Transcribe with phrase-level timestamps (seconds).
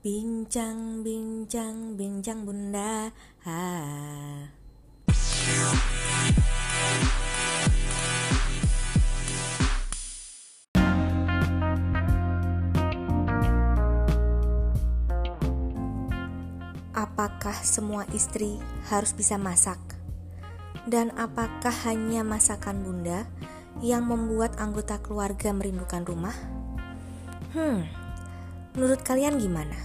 [0.00, 3.12] Bincang, bincang, bincang bunda
[3.44, 3.68] ha.
[16.96, 18.56] Apakah semua istri
[18.88, 19.76] harus bisa masak?
[20.88, 23.28] Dan apakah hanya masakan bunda
[23.84, 26.36] yang membuat anggota keluarga merindukan rumah?
[27.52, 27.99] Hmm,
[28.74, 29.76] menurut kalian gimana?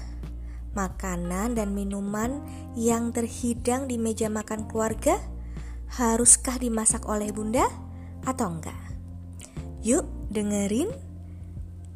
[0.76, 2.44] Makanan dan minuman
[2.76, 5.16] yang terhidang di meja makan keluarga
[5.96, 7.64] haruskah dimasak oleh bunda
[8.28, 8.76] atau enggak?
[9.86, 10.92] Yuk dengerin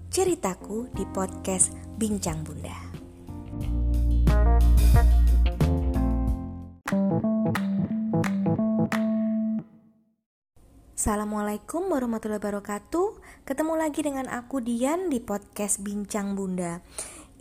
[0.10, 2.78] ceritaku di podcast Bincang Bunda.
[11.00, 13.19] Assalamualaikum warahmatullahi wabarakatuh
[13.50, 16.86] Ketemu lagi dengan aku Dian di podcast Bincang Bunda.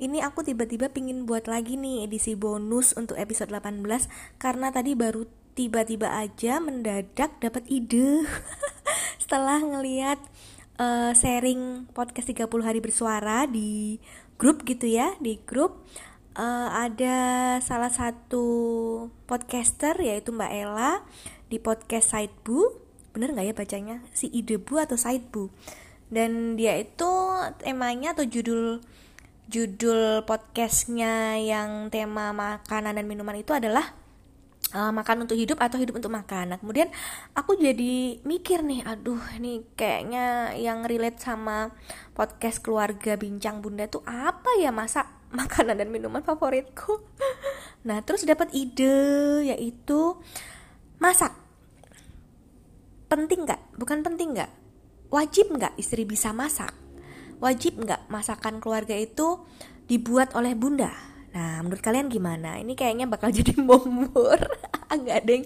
[0.00, 3.84] Ini aku tiba-tiba pingin buat lagi nih edisi bonus untuk episode 18
[4.40, 8.24] Karena tadi baru tiba-tiba aja mendadak dapat ide.
[9.20, 10.16] Setelah ngeliat
[10.80, 14.00] uh, sharing podcast 30 hari bersuara di
[14.40, 15.84] grup gitu ya Di grup
[16.40, 18.48] uh, ada salah satu
[19.28, 21.04] podcaster yaitu Mbak Ella
[21.52, 23.96] di podcast Sidebu bener nggak ya bacanya?
[24.16, 25.52] Si Idebu atau Saidbu
[26.09, 27.10] dan dia itu
[27.60, 28.80] temanya atau judul
[29.48, 33.96] judul podcastnya yang tema makanan dan minuman itu adalah
[34.76, 36.52] uh, makan untuk hidup atau hidup untuk makan.
[36.52, 36.92] Nah, kemudian
[37.32, 41.73] aku jadi mikir nih, aduh, ini kayaknya yang relate sama
[42.12, 47.00] podcast keluarga bincang bunda tuh apa ya masa makanan dan minuman favoritku.
[47.78, 48.90] Nah, terus dapat ide
[49.48, 50.18] yaitu
[50.98, 51.30] masak
[53.09, 54.50] penting nggak bukan penting nggak
[55.09, 56.73] wajib nggak istri bisa masak?
[57.38, 59.42] Wajib nggak masakan keluarga itu
[59.87, 60.90] dibuat oleh bunda?
[61.32, 62.59] Nah menurut kalian gimana?
[62.60, 64.38] Ini kayaknya bakal jadi momor
[64.88, 65.44] enggak deng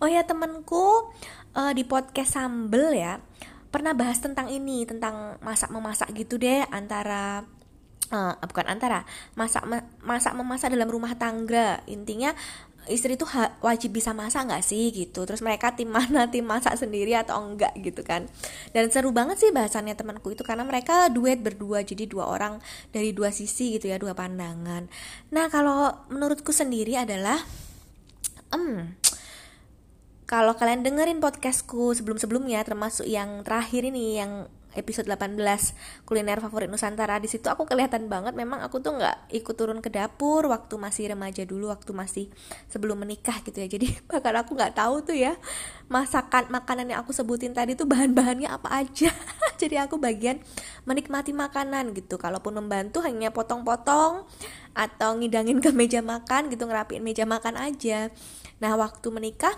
[0.00, 1.12] oh ya temenku
[1.52, 3.20] uh, di podcast sambel ya
[3.68, 7.44] pernah bahas tentang ini tentang masak memasak gitu deh antara
[8.08, 9.04] uh, bukan antara
[9.36, 9.64] masak
[10.00, 11.84] masak memasak dalam rumah tangga.
[11.84, 12.32] Intinya
[12.88, 13.28] istri tuh
[13.62, 15.22] wajib bisa masak nggak sih gitu.
[15.28, 18.26] Terus mereka tim mana tim masak sendiri atau enggak gitu kan.
[18.74, 22.58] Dan seru banget sih bahasannya temanku itu karena mereka duet berdua jadi dua orang
[22.90, 24.88] dari dua sisi gitu ya dua pandangan.
[25.30, 27.38] Nah kalau menurutku sendiri adalah
[28.52, 28.96] um,
[30.28, 34.44] kalau kalian dengerin podcastku sebelum-sebelumnya termasuk yang terakhir ini yang
[34.76, 35.38] episode 18
[36.04, 37.16] kuliner favorit Nusantara.
[37.22, 41.14] Di situ aku kelihatan banget memang aku tuh nggak ikut turun ke dapur waktu masih
[41.14, 42.24] remaja dulu waktu masih
[42.68, 43.68] sebelum menikah gitu ya.
[43.70, 45.38] Jadi bahkan aku nggak tahu tuh ya
[45.88, 49.08] masakan makanan yang aku sebutin tadi tuh bahan-bahannya apa aja.
[49.62, 50.42] Jadi aku bagian
[50.84, 52.20] menikmati makanan gitu.
[52.20, 54.28] Kalaupun membantu hanya potong-potong
[54.76, 58.12] atau ngidangin ke meja makan gitu ngerapiin meja makan aja.
[58.62, 59.54] Nah waktu menikah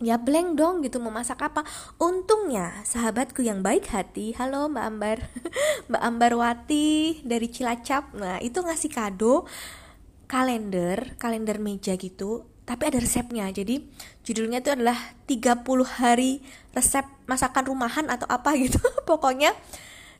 [0.00, 1.62] ya blank dong gitu mau masak apa.
[2.00, 4.32] Untungnya sahabatku yang baik hati.
[4.34, 5.18] Halo mbak Ambar.
[5.90, 8.14] Mbak Ambar Wati dari Cilacap.
[8.14, 9.44] Nah itu ngasih kado
[10.30, 12.48] kalender kalender meja gitu.
[12.64, 13.50] Tapi ada resepnya.
[13.50, 13.90] Jadi
[14.22, 14.96] judulnya itu adalah
[15.26, 15.66] 30
[15.98, 16.40] hari
[16.70, 18.78] resep masakan rumahan atau apa gitu.
[19.10, 19.52] Pokoknya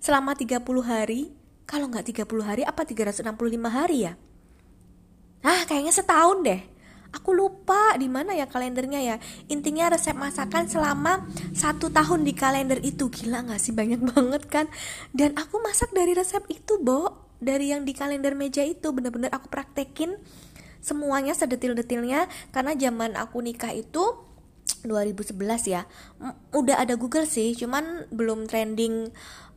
[0.03, 1.31] selama 30 hari
[1.65, 3.25] kalau nggak 30 hari apa 365
[3.71, 4.19] hari ya?
[5.41, 6.61] Ah kayaknya setahun deh
[7.11, 9.17] aku lupa di mana ya kalendernya ya.
[9.51, 13.11] Intinya resep masakan selama satu tahun di kalender itu.
[13.11, 13.75] Gila nggak sih?
[13.75, 14.67] Banyak banget kan?
[15.11, 17.31] Dan aku masak dari resep itu bo.
[17.41, 18.93] Dari yang di kalender meja itu.
[18.95, 20.17] Bener-bener aku praktekin
[20.81, 22.31] semuanya sedetil-detilnya.
[22.55, 24.31] Karena zaman aku nikah itu
[24.81, 25.37] 2011
[25.69, 25.85] ya
[26.55, 27.59] udah ada Google sih.
[27.59, 29.11] Cuman belum trending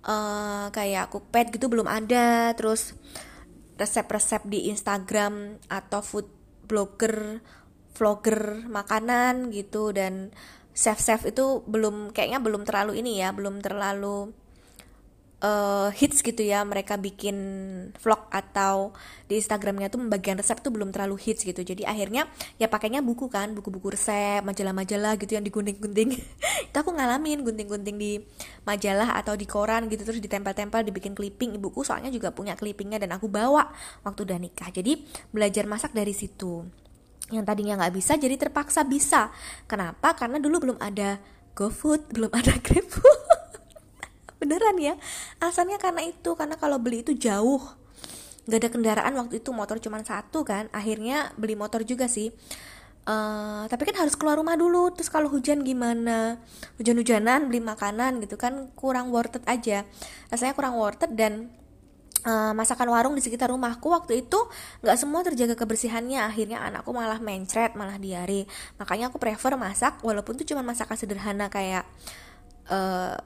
[0.04, 2.52] uh, kayak pet gitu belum ada.
[2.58, 2.98] Terus
[3.74, 6.43] resep-resep di Instagram atau food
[6.74, 7.46] blogger
[7.94, 10.34] vlogger makanan gitu dan
[10.74, 14.34] chef chef itu belum kayaknya belum terlalu ini ya belum terlalu
[15.44, 17.38] uh, hits gitu ya mereka bikin
[18.00, 18.96] vlog atau
[19.28, 21.62] di Instagramnya tuh bagian resep tuh belum terlalu hits gitu.
[21.62, 22.26] Jadi akhirnya
[22.58, 26.16] ya pakainya buku kan buku-buku resep majalah-majalah gitu yang digunting-gunting
[26.74, 28.18] itu aku ngalamin gunting-gunting di
[28.66, 31.54] majalah atau di koran gitu terus ditempel-tempel dibikin clipping.
[31.54, 33.70] Ibuku soalnya juga punya clippingnya dan aku bawa
[34.02, 34.74] waktu udah nikah.
[34.74, 36.66] Jadi belajar masak dari situ.
[37.30, 39.30] Yang tadinya nggak bisa jadi terpaksa bisa.
[39.70, 40.18] Kenapa?
[40.18, 41.22] Karena dulu belum ada
[41.54, 43.22] GoFood belum ada GrabFood.
[44.42, 44.98] Beneran ya?
[45.46, 47.62] Alasannya karena itu karena kalau beli itu jauh.
[48.50, 50.74] Nggak ada kendaraan waktu itu motor cuma satu kan.
[50.74, 52.34] Akhirnya beli motor juga sih
[53.04, 54.92] Uh, tapi kan harus keluar rumah dulu.
[54.96, 56.40] Terus kalau hujan gimana?
[56.80, 59.84] Hujan-hujanan beli makanan gitu kan kurang worth it aja.
[60.32, 61.52] Rasanya kurang worth it dan
[62.24, 64.40] uh, masakan warung di sekitar rumahku waktu itu
[64.82, 66.24] nggak semua terjaga kebersihannya.
[66.24, 68.48] Akhirnya anakku malah mencret malah diare.
[68.80, 71.84] Makanya aku prefer masak walaupun itu cuma masakan sederhana kayak
[72.72, 73.20] uh,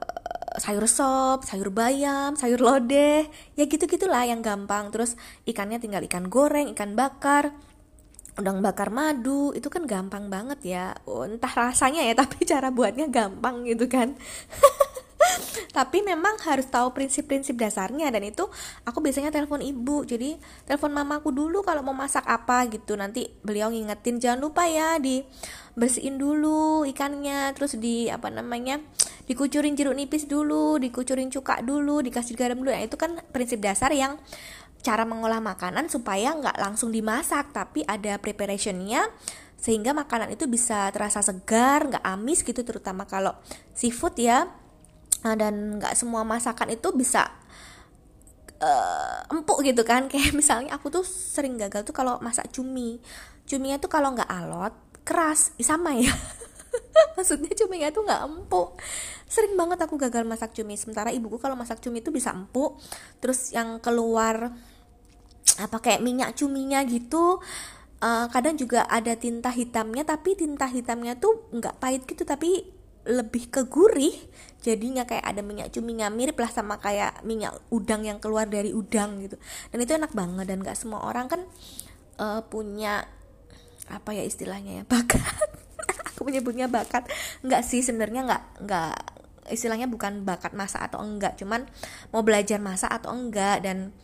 [0.58, 4.90] sayur sop, sayur bayam, sayur lodeh, ya gitu gitulah yang gampang.
[4.90, 5.14] Terus
[5.46, 7.54] ikannya tinggal ikan goreng, ikan bakar,
[8.38, 10.84] udang bakar madu, itu kan gampang banget ya.
[11.04, 14.14] Oh, entah rasanya ya, tapi cara buatnya gampang gitu kan.
[15.78, 18.46] tapi memang harus tahu prinsip-prinsip dasarnya dan itu
[18.82, 23.70] aku biasanya telepon ibu jadi telepon mamaku dulu kalau mau masak apa gitu nanti beliau
[23.70, 25.22] ngingetin jangan lupa ya di
[25.78, 28.82] bersihin dulu ikannya terus di apa namanya
[29.30, 33.94] dikucurin jeruk nipis dulu dikucurin cuka dulu dikasih garam dulu nah, itu kan prinsip dasar
[33.94, 34.18] yang
[34.82, 39.10] cara mengolah makanan supaya nggak langsung dimasak tapi ada preparationnya
[39.58, 43.34] sehingga makanan itu bisa terasa segar nggak amis gitu terutama kalau
[43.74, 44.46] seafood ya.
[45.26, 47.26] Nah, dan nggak semua masakan itu bisa
[48.62, 50.06] uh, empuk gitu kan.
[50.12, 53.02] Kayak misalnya aku tuh sering gagal tuh kalau masak cumi.
[53.50, 54.74] Cuminya tuh kalau nggak alot
[55.08, 56.12] keras sama ya
[57.16, 58.78] maksudnya cuminya tuh nggak empuk.
[59.28, 60.74] Sering banget aku gagal masak cumi.
[60.78, 62.80] Sementara ibuku kalau masak cumi itu bisa empuk.
[63.20, 64.52] Terus yang keluar
[65.58, 67.42] apa kayak minyak cuminya gitu
[68.04, 72.78] uh, kadang juga ada tinta hitamnya tapi tinta hitamnya tuh nggak pahit gitu tapi
[73.08, 74.12] lebih ke gurih.
[74.58, 79.22] Jadinya kayak ada minyak cuminya mirip lah sama kayak minyak udang yang keluar dari udang
[79.24, 79.40] gitu.
[79.72, 81.40] Dan itu enak banget dan gak semua orang kan
[82.20, 83.08] uh, punya
[83.88, 85.67] apa ya istilahnya ya bakat
[86.18, 87.06] aku menyebutnya bakat.
[87.46, 88.94] Nggak sih sebenarnya nggak nggak
[89.54, 91.64] istilahnya bukan bakat masak atau enggak cuman
[92.10, 93.94] mau belajar masak atau enggak dan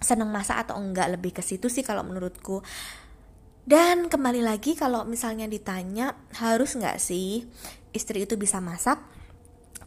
[0.00, 2.64] seneng masak atau enggak lebih ke situ sih kalau menurutku.
[3.68, 7.44] Dan kembali lagi kalau misalnya ditanya harus nggak sih
[7.92, 8.96] istri itu bisa masak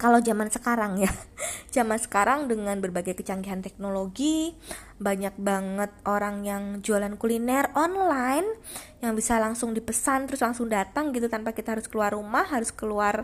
[0.04, 1.08] kalau zaman sekarang ya
[1.76, 4.52] zaman sekarang dengan berbagai kecanggihan teknologi
[5.00, 8.60] banyak banget orang yang jualan kuliner online
[9.00, 13.24] yang bisa langsung dipesan terus langsung datang gitu tanpa kita harus keluar rumah harus keluar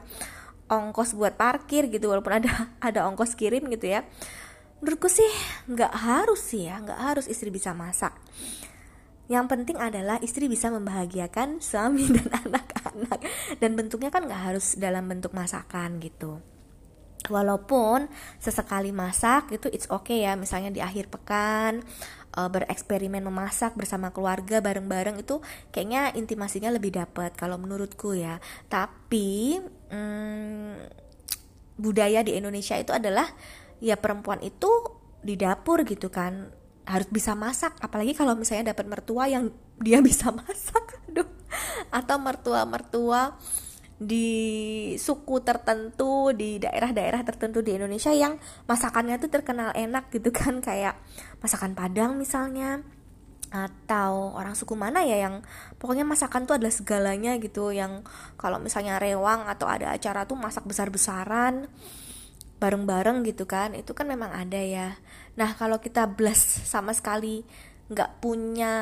[0.70, 4.06] ongkos buat parkir gitu walaupun ada ada ongkos kirim gitu ya.
[4.80, 5.28] Menurutku sih
[5.68, 8.16] nggak harus sih ya nggak harus istri bisa masak.
[9.28, 13.20] Yang penting adalah istri bisa membahagiakan suami dan anak-anak.
[13.60, 16.40] Dan bentuknya kan nggak harus dalam bentuk masakan gitu
[17.28, 18.08] walaupun
[18.40, 20.40] sesekali masak itu it's okay ya.
[20.40, 21.84] Misalnya di akhir pekan
[22.40, 25.44] uh, bereksperimen memasak bersama keluarga bareng-bareng itu
[25.76, 28.40] kayaknya intimasinya lebih dapat kalau menurutku ya.
[28.72, 29.60] Tapi
[29.92, 30.74] hmm,
[31.76, 33.28] budaya di Indonesia itu adalah
[33.84, 34.70] ya perempuan itu
[35.20, 36.48] di dapur gitu kan
[36.88, 37.76] harus bisa masak.
[37.84, 39.52] Apalagi kalau misalnya dapat mertua yang
[39.82, 41.28] dia bisa masak aduh.
[41.90, 43.36] Atau mertua-mertua
[44.00, 44.32] di
[44.96, 50.96] suku tertentu di daerah-daerah tertentu di Indonesia yang masakannya tuh terkenal enak gitu kan kayak
[51.44, 52.80] masakan Padang misalnya
[53.50, 55.42] atau orang suku mana ya yang
[55.82, 57.76] pokoknya masakan tuh adalah segalanya gitu.
[57.76, 58.08] Yang
[58.40, 61.68] kalau misalnya rewang atau ada acara tuh masak besar-besaran
[62.60, 64.96] bareng-bareng gitu kan itu kan memang ada ya.
[65.36, 67.44] Nah kalau kita bless sama sekali
[67.90, 68.74] nggak punya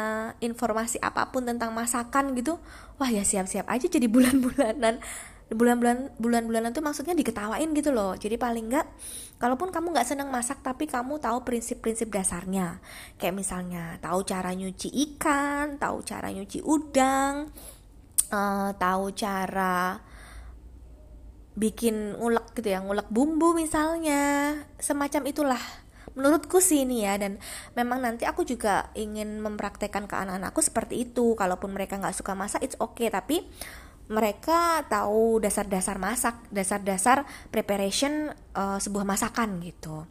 [0.43, 2.59] informasi apa pun tentang masakan gitu
[2.99, 4.99] wah ya siap-siap aja jadi bulan-bulanan.
[5.47, 8.19] Bulan-bulan bulan-bulanan tuh maksudnya diketawain gitu loh.
[8.19, 8.83] Jadi paling nggak
[9.39, 12.83] kalaupun kamu nggak senang masak tapi kamu tahu prinsip-prinsip dasarnya.
[13.15, 17.47] Kayak misalnya tahu cara nyuci ikan tahu cara nyuci udang
[18.27, 20.03] uh, tahu cara
[21.55, 24.51] bikin ngulek gitu ya ngulek bumbu misalnya.
[24.83, 25.63] Semacam itulah
[26.17, 27.37] menurutku sih ini ya dan
[27.77, 31.37] memang nanti aku juga ingin mempraktekkan ke anak-anakku seperti itu.
[31.37, 33.13] Kalaupun mereka nggak suka masak it's okay.
[33.13, 33.45] Tapi
[34.09, 40.09] mereka tahu dasar-dasar masak dasar-dasar preparation uh, sebuah masakan gitu.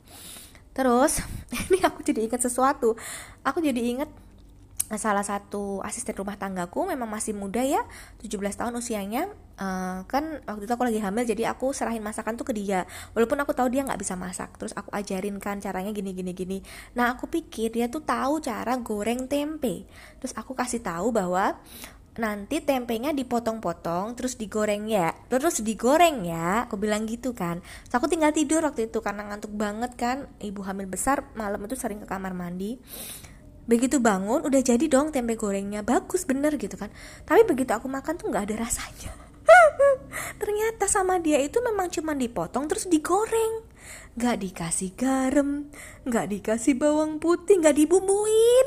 [0.71, 1.25] Terus
[1.67, 2.95] ini aku jadi ingat sesuatu.
[3.43, 4.09] Aku jadi ingat
[4.95, 7.83] salah satu asisten rumah tanggaku memang masih muda ya
[8.23, 9.26] 17 tahun usianya.
[9.57, 12.87] Uh, kan waktu itu aku lagi hamil jadi aku serahin masakan tuh ke dia.
[13.19, 16.59] Walaupun aku tahu dia nggak bisa masak terus aku ajarin kan caranya gini gini gini.
[16.95, 19.90] Nah aku pikir dia tuh tahu cara goreng tempe.
[20.23, 21.59] Terus aku kasih tahu bahwa
[22.16, 26.71] nanti tempenya dipotong-potong terus digoreng ya terus digoreng ya.
[26.71, 27.59] Aku bilang gitu kan.
[27.90, 30.31] Terus aku tinggal tidur waktu itu karena ngantuk banget kan.
[30.38, 32.78] Ibu hamil besar malam itu sering ke kamar mandi
[33.66, 35.82] begitu bangun udah jadi dong tempe gorengnya.
[35.82, 36.90] Bagus bener gitu kan.
[37.26, 39.12] Tapi begitu aku makan tuh nggak ada rasanya.
[40.40, 43.66] Ternyata sama dia itu memang cuma dipotong terus digoreng.
[44.16, 45.68] Nggak dikasih garam
[46.06, 48.66] nggak dikasih bawang putih nggak dibumbuin.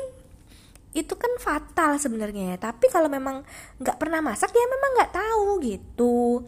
[0.92, 2.56] Itu kan fatal sebenarnya ya.
[2.60, 3.42] Tapi kalau memang
[3.80, 6.46] nggak pernah masak ya memang nggak tahu gitu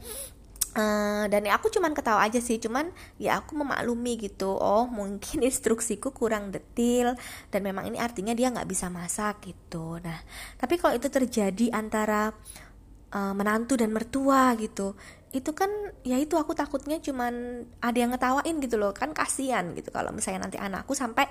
[0.72, 2.88] Uh, dan ya aku cuman ketawa aja sih cuman
[3.20, 7.12] ya aku memaklumi gitu oh mungkin instruksiku kurang detil
[7.52, 10.00] dan memang ini artinya dia nggak bisa masak gitu.
[10.00, 10.24] Nah
[10.56, 12.32] tapi kalau itu terjadi antara
[13.12, 14.96] uh, menantu dan mertua gitu
[15.32, 15.72] itu kan
[16.04, 20.44] ya itu aku takutnya cuman ada yang ngetawain gitu loh kan kasihan gitu kalau misalnya
[20.44, 21.24] nanti anakku sampai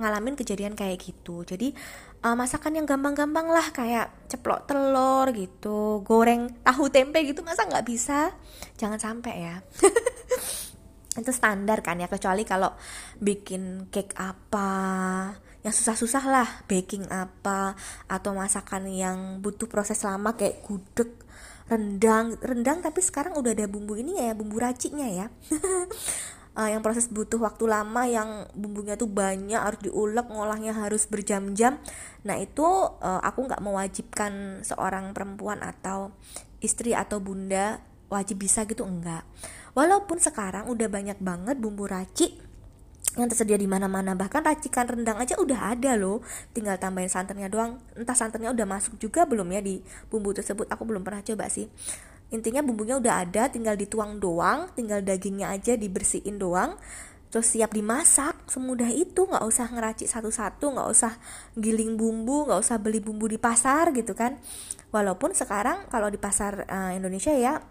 [0.00, 1.44] ngalamin kejadian kayak gitu.
[1.44, 1.76] Jadi
[2.24, 7.86] uh, masakan yang gampang-gampang lah kayak ceplok telur gitu goreng tahu tempe gitu masa nggak
[7.86, 8.32] bisa?
[8.80, 9.56] Jangan sampai ya.
[11.20, 12.72] Itu standar kan ya kecuali kalau
[13.20, 14.70] bikin cake apa
[15.60, 17.76] yang susah-susah lah baking apa
[18.08, 21.12] atau masakan yang butuh proses lama kayak gudeg
[21.68, 22.40] rendang.
[22.40, 25.26] Rendang tapi sekarang udah ada bumbu ini ya bumbu raciknya ya
[26.60, 31.80] uh, yang proses butuh waktu lama yang bumbunya tuh banyak harus diulek ngolahnya harus berjam-jam.
[32.28, 32.68] Nah itu
[33.00, 36.12] uh, aku nggak mewajibkan seorang perempuan atau
[36.60, 37.80] istri atau bunda
[38.12, 39.24] wajib bisa gitu enggak.
[39.72, 42.36] Walaupun sekarang udah banyak banget bumbu racik
[43.18, 46.20] yang tersedia di mana-mana bahkan racikan rendang aja udah ada loh.
[46.52, 47.80] Tinggal tambahin santannya doang.
[47.96, 49.80] Entah santannya udah masuk juga belum ya di
[50.12, 51.70] bumbu tersebut aku belum pernah coba sih
[52.30, 56.78] intinya bumbunya udah ada tinggal dituang doang tinggal dagingnya aja dibersihin doang.
[57.30, 59.22] Terus siap dimasak semudah itu.
[59.22, 61.14] Nggak usah ngeracik satu-satu nggak usah
[61.54, 64.38] giling bumbu nggak usah beli bumbu di pasar gitu kan.
[64.90, 67.62] Walaupun sekarang kalau di pasar uh, Indonesia ya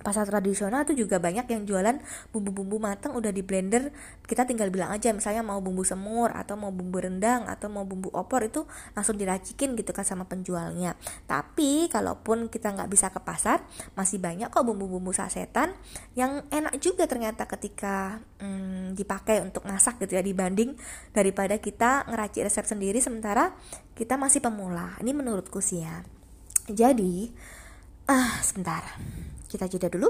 [0.00, 1.96] pasar tradisional tuh juga banyak yang jualan
[2.30, 3.90] bumbu-bumbu matang udah di blender.
[4.24, 8.12] Kita tinggal bilang aja misalnya mau bumbu semur atau mau bumbu rendang atau mau bumbu
[8.14, 8.64] opor itu
[8.94, 10.94] langsung diracikin gitu kan sama penjualnya.
[11.26, 13.62] Tapi kalaupun kita nggak bisa ke pasar
[13.98, 15.74] masih banyak kok bumbu-bumbu sasetan
[16.14, 20.78] yang enak juga ternyata ketika hmm, dipakai untuk masak gitu ya dibanding
[21.10, 23.54] daripada kita ngeracik resep sendiri sementara
[23.98, 24.94] kita masih pemula.
[25.02, 26.06] Ini menurutku sih ya.
[26.68, 27.32] Jadi
[28.08, 28.80] ah sebentar
[29.52, 30.08] kita jeda dulu.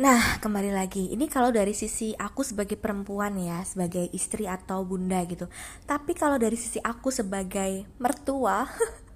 [0.00, 1.12] Nah, kembali lagi.
[1.12, 5.44] Ini kalau dari sisi aku sebagai perempuan ya, sebagai istri atau bunda gitu.
[5.84, 8.64] Tapi kalau dari sisi aku sebagai mertua,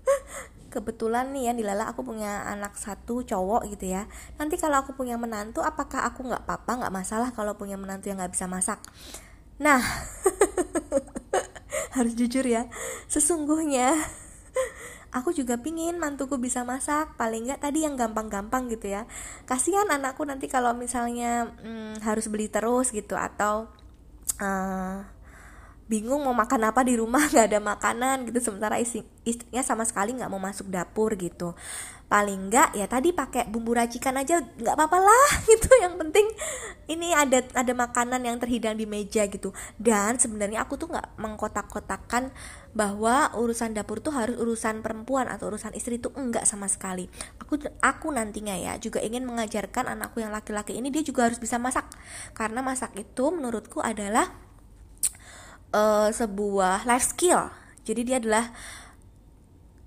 [0.75, 4.05] kebetulan nih ya di Lala aku punya anak satu cowok gitu ya.
[4.37, 8.21] Nanti kalau aku punya menantu, apakah aku nggak apa-apa, nggak masalah kalau punya menantu yang
[8.21, 8.85] nggak bisa masak?
[9.57, 9.81] Nah,
[11.97, 12.67] harus jujur ya
[13.11, 13.95] sesungguhnya
[15.17, 19.07] aku juga pingin mantuku bisa masak paling nggak tadi yang gampang-gampang gitu ya.
[19.47, 23.71] Kasihan anakku nanti kalau misalnya hmm, harus beli terus gitu atau
[24.43, 25.07] uh,
[25.87, 30.19] bingung mau makan apa di rumah nggak ada makanan gitu sementara istri, istrinya sama sekali
[30.19, 31.55] nggak mau masuk dapur gitu
[32.15, 35.67] paling enggak ya tadi pakai bumbu racikan aja nggak apa-apa lah gitu.
[35.83, 36.27] Yang penting
[36.87, 39.51] ini ada ada makanan yang terhidang di meja gitu.
[39.75, 42.31] Dan sebenarnya aku tuh nggak mengkotak-kotakan
[42.71, 47.11] bahwa urusan dapur tuh harus urusan perempuan atau urusan istri itu enggak sama sekali.
[47.43, 51.59] Aku aku nantinya ya juga ingin mengajarkan anakku yang laki-laki ini dia juga harus bisa
[51.59, 51.91] masak.
[52.31, 54.31] Karena masak itu menurutku adalah
[55.75, 57.51] uh, sebuah life skill.
[57.83, 58.55] Jadi dia adalah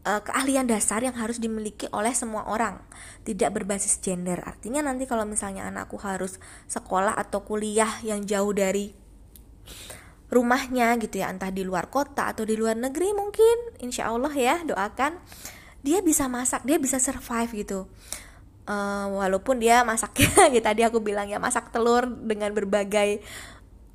[0.07, 2.79] uh, keahlian dasar yang harus dimiliki oleh semua orang,
[3.27, 4.39] tidak berbasis gender.
[4.47, 6.39] Artinya nanti kalau misalnya anakku harus
[6.71, 8.95] sekolah atau kuliah yang jauh dari
[10.31, 14.63] rumahnya gitu ya, entah di luar kota atau di luar negeri mungkin, insya Allah ya
[14.63, 15.19] doakan
[15.83, 17.79] dia bisa masak, dia bisa survive gitu.
[18.67, 23.23] Uh, walaupun dia masaknya, ya tadi aku bilang ya masak telur dengan berbagai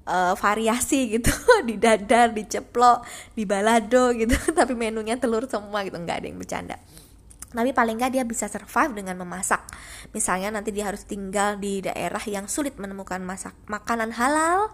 [0.06, 1.32] uh, variasi gitu.
[1.68, 3.06] Di dadar, di ceplok,
[3.38, 4.34] di balado gitu.
[4.58, 6.76] Tapi menunya telur semua gitu nggak ada yang bercanda.
[7.52, 9.60] Tapi paling nggak dia bisa survive dengan memasak.
[10.16, 14.72] Misalnya nanti dia harus tinggal di daerah yang sulit menemukan masak makanan halal.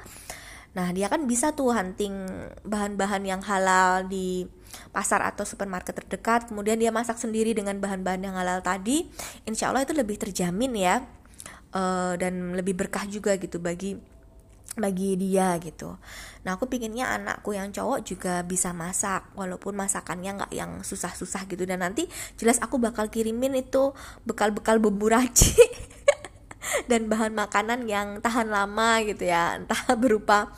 [0.78, 2.14] Nah dia kan bisa tuh hunting
[2.62, 4.46] bahan-bahan yang halal di
[4.94, 6.48] pasar atau supermarket terdekat.
[6.48, 9.10] Kemudian dia masak sendiri dengan bahan-bahan yang halal tadi.
[9.42, 11.02] Insya Allah itu lebih terjamin ya
[11.74, 13.98] uh, dan lebih berkah juga gitu bagi
[14.78, 15.98] bagi dia gitu.
[16.46, 21.66] Nah aku pinginnya anakku yang cowok juga bisa masak walaupun masakannya nggak yang susah-susah gitu.
[21.66, 22.06] Dan nanti
[22.38, 23.92] jelas aku bakal kirimin itu
[24.24, 25.68] bekal-bekal bumbu racik
[26.90, 29.58] dan bahan makanan yang tahan lama gitu ya.
[29.58, 30.54] Entah berupa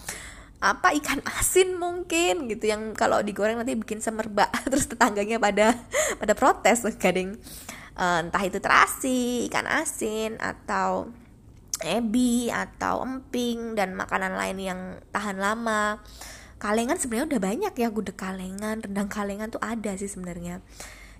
[0.60, 2.68] apa ikan asin mungkin gitu.
[2.68, 5.74] Yang kalau digoreng nanti bikin semerbak terus tetangganya pada
[6.20, 7.40] pada protes gading.
[8.00, 11.12] Uh, entah itu terasi ikan asin atau
[11.84, 14.80] ebi atau emping dan makanan lain yang
[15.12, 16.00] tahan lama.
[16.60, 20.60] Kalengan sebenarnya udah banyak ya gudeg kalengan rendang kalengan tuh ada sih sebenarnya.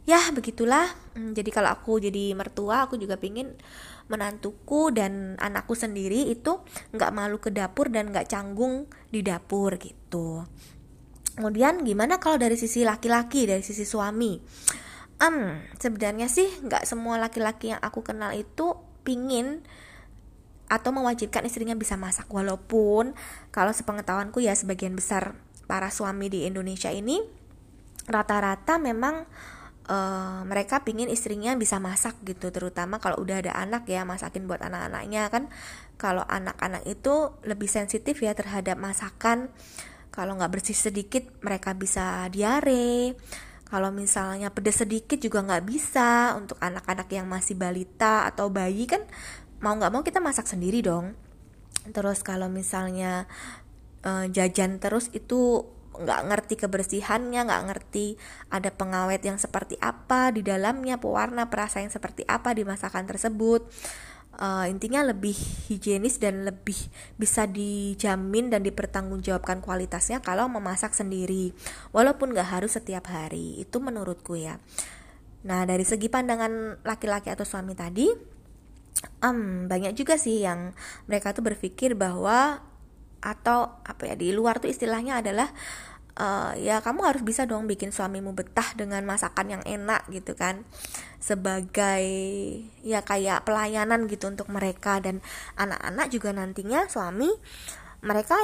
[0.09, 0.89] Ya begitulah.
[1.17, 3.57] Hmm, jadi kalau aku jadi mertua aku juga pingin
[4.11, 6.59] menantuku dan anakku sendiri itu
[6.91, 10.45] nggak malu ke dapur dan nggak canggung di dapur gitu.
[11.39, 14.37] Kemudian gimana kalau dari sisi laki-laki dari sisi suami?
[15.21, 18.77] Um, sebenarnya sih nggak semua laki-laki yang aku kenal itu
[19.07, 19.63] pingin
[20.71, 22.31] atau mewajibkan istrinya bisa masak.
[22.31, 23.19] Walaupun
[23.51, 25.35] kalau sepengetahuanku ya sebagian besar
[25.67, 27.19] para suami di Indonesia ini
[28.07, 29.27] rata-rata memang
[29.91, 32.55] uh, mereka pingin istrinya bisa masak gitu.
[32.55, 35.51] Terutama kalau udah ada anak ya masakin buat anak-anaknya kan.
[35.99, 39.51] Kalau anak-anak itu lebih sensitif ya terhadap masakan.
[40.11, 43.19] Kalau nggak bersih sedikit mereka bisa diare.
[43.71, 46.35] Kalau misalnya pedes sedikit juga nggak bisa.
[46.35, 49.07] Untuk anak-anak yang masih balita atau bayi kan
[49.61, 51.15] mau nggak mau kita masak sendiri dong.
[51.93, 53.29] Terus kalau misalnya
[54.05, 58.17] uh, jajan terus itu nggak ngerti kebersihannya nggak ngerti
[58.49, 63.69] ada pengawet yang seperti apa di dalamnya pewarna perasa yang seperti apa di masakan tersebut.
[64.41, 65.37] Uh, intinya lebih
[65.69, 66.79] higienis dan lebih
[67.21, 71.53] bisa dijamin dan dipertanggungjawabkan kualitasnya kalau memasak sendiri
[71.93, 73.61] walaupun nggak harus setiap hari.
[73.61, 74.57] Itu menurutku ya.
[75.45, 78.09] Nah dari segi pandangan laki-laki atau suami tadi
[79.25, 80.73] um, banyak juga sih yang
[81.07, 82.61] mereka tuh berpikir bahwa
[83.21, 85.53] atau apa ya di luar tuh istilahnya adalah
[86.17, 90.65] uh, ya kamu harus bisa dong bikin suamimu betah dengan masakan yang enak gitu kan
[91.21, 92.05] sebagai
[92.81, 94.99] ya kayak pelayanan gitu untuk mereka.
[94.99, 95.21] Dan
[95.61, 97.29] anak-anak juga nantinya suami
[98.01, 98.37] mereka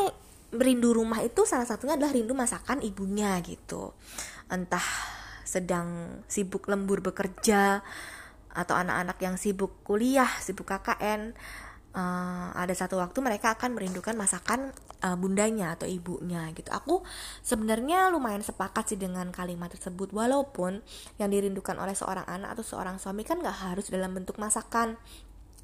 [0.53, 3.97] rindu rumah itu salah satunya adalah rindu masakan ibunya gitu.
[4.53, 4.85] Entah
[5.47, 7.81] sedang sibuk lembur bekerja
[8.56, 11.36] atau anak-anak yang sibuk kuliah sibuk KKN
[11.96, 14.70] uh, ada satu waktu mereka akan merindukan masakan
[15.00, 16.68] uh, bundanya atau ibunya gitu.
[16.70, 17.02] Aku
[17.40, 20.84] sebenarnya lumayan sepakat sih dengan kalimat tersebut walaupun
[21.16, 25.00] yang dirindukan oleh seorang anak atau seorang suami kan nggak harus dalam bentuk masakan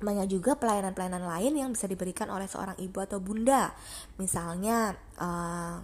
[0.03, 3.71] banyak juga pelayanan-pelayanan lain yang bisa diberikan oleh seorang ibu atau bunda
[4.19, 5.79] misalnya uh,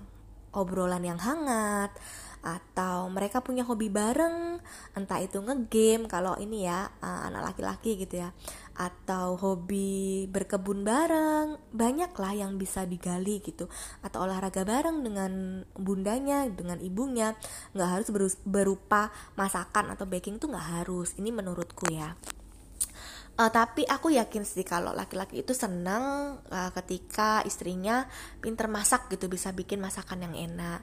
[0.59, 1.95] obrolan yang hangat
[2.43, 4.63] atau mereka punya hobi bareng
[4.95, 8.31] entah itu ngegame kalau ini ya uh, anak laki-laki gitu ya.
[8.79, 13.67] Atau hobi berkebun bareng banyak lah yang bisa digali gitu.
[14.07, 17.35] Atau olahraga bareng dengan bundanya dengan ibunya.
[17.75, 18.09] Nggak harus
[18.47, 22.15] berupa masakan atau baking tuh nggak harus ini menurutku ya.
[23.39, 28.03] Uh, tapi aku yakin sih kalau laki-laki itu senang uh, ketika istrinya
[28.43, 30.83] pinter masak gitu bisa bikin masakan yang enak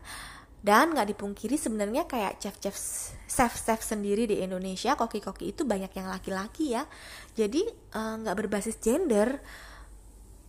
[0.65, 2.73] dan nggak dipungkiri sebenarnya kayak chef-chef
[3.29, 6.89] chef-chef sendiri di Indonesia koki-koki itu banyak yang laki-laki ya.
[7.37, 9.37] Jadi eh, nggak uh, berbasis gender.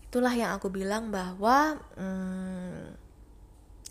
[0.08, 2.96] Itulah yang aku bilang bahwa hmm,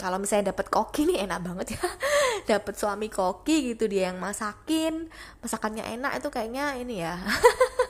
[0.02, 1.86] kalau misalnya dapat koki nih enak banget ya.
[2.58, 5.06] Dapat suami koki gitu dia yang masakin.
[5.46, 7.22] Masakannya enak itu kayaknya ini ya.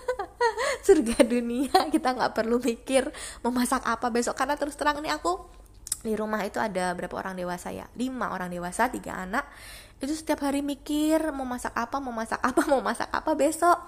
[0.86, 3.08] Surga dunia kita nggak perlu mikir
[3.48, 4.36] mau masak apa besok.
[4.36, 5.64] Karena terus terang nih aku
[6.06, 7.90] di rumah itu ada berapa orang dewasa ya?
[7.98, 9.50] Lima orang dewasa tiga anak.
[9.98, 13.82] Itu setiap hari mikir mau masak apa mau masak apa mau masak apa besok.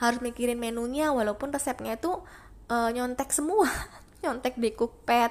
[0.00, 2.16] Harus mikirin menunya walaupun resepnya itu
[2.72, 3.68] uh, nyontek semua.
[4.24, 5.30] Nyontek di cookpad.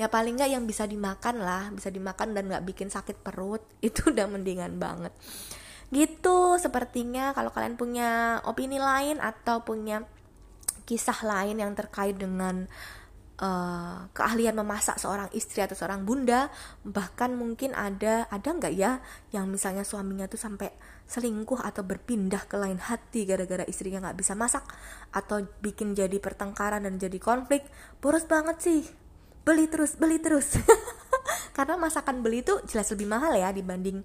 [0.00, 4.08] Ya paling nggak yang bisa dimakan lah bisa dimakan dan nggak bikin sakit perut itu
[4.08, 5.12] udah mendingan banget.
[5.92, 10.02] Gitu sepertinya kalau kalian punya opini lain atau punya
[10.86, 12.70] kisah lain yang terkait dengan
[13.40, 16.48] uh, keahlian memasak seorang istri atau seorang bunda
[16.84, 19.00] bahkan mungkin ada ada nggak ya
[19.32, 20.72] yang misalnya suaminya tuh sampai
[21.06, 24.66] selingkuh atau berpindah ke lain hati gara-gara istrinya nggak bisa masak
[25.14, 27.62] atau bikin jadi pertengkaran dan jadi konflik?
[28.02, 28.82] Boros banget sih.
[29.46, 30.58] Beli terus beli terus.
[31.56, 34.02] Karena masakan beli itu jelas lebih mahal ya dibanding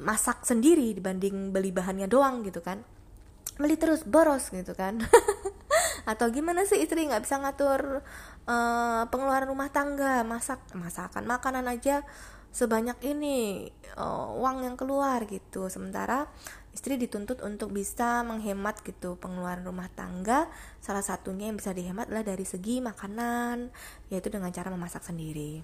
[0.00, 2.86] masak sendiri dibanding beli bahannya doang gitu kan.
[3.58, 5.02] Beli terus boros gitu kan.
[6.10, 8.06] Atau gimana sih istri nggak bisa ngatur
[8.50, 12.02] uh, pengeluaran rumah tangga masak masakan makanan aja
[12.50, 15.70] sebanyak ini uh, uang yang keluar gitu.
[15.70, 16.26] Sementara
[16.74, 20.50] istri dituntut untuk bisa menghemat gitu pengeluaran rumah tangga.
[20.82, 23.70] Salah satunya yang bisa dihemat adalah dari segi makanan
[24.10, 25.62] yaitu dengan cara memasak sendiri.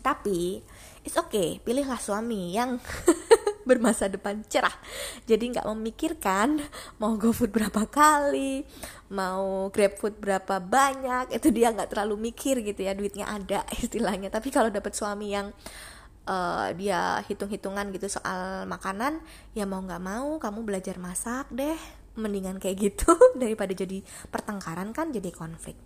[0.00, 0.64] Tapi
[1.06, 2.82] it's okay pilihlah suami yang
[3.70, 4.74] bermasa depan cerah.
[5.30, 6.58] Jadi nggak memikirkan
[6.98, 8.66] mau go food berapa kali
[9.10, 14.30] mau grab food berapa banyak itu dia nggak terlalu mikir gitu ya duitnya ada istilahnya.
[14.30, 15.50] Tapi kalau dapat suami yang
[16.30, 19.18] uh, dia hitung-hitungan gitu soal makanan
[19.52, 21.78] ya mau nggak mau kamu belajar masak deh.
[22.18, 23.10] Mendingan kayak gitu
[23.42, 25.78] daripada jadi pertengkaran kan jadi konflik.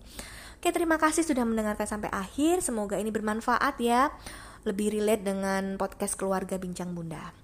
[0.60, 2.64] Oke terima kasih sudah mendengarkan sampai akhir.
[2.64, 4.12] Semoga ini bermanfaat ya.
[4.64, 7.43] Lebih relate dengan podcast keluarga Bincang Bunda